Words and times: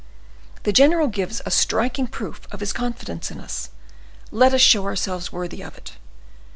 The 0.63 0.73
general 0.73 1.09
gives 1.09 1.43
a 1.45 1.51
striking 1.51 2.07
proof 2.07 2.47
of 2.51 2.59
his 2.59 2.73
confidence 2.73 3.29
in 3.29 3.39
us; 3.39 3.69
let 4.31 4.51
us 4.51 4.59
show 4.61 4.85
ourselves 4.85 5.31
worthy 5.31 5.61
of 5.63 5.77
it. 5.77 5.91